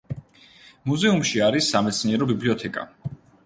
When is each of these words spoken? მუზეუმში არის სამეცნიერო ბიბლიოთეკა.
მუზეუმში 0.93 1.45
არის 1.49 1.69
სამეცნიერო 1.77 2.31
ბიბლიოთეკა. 2.35 2.91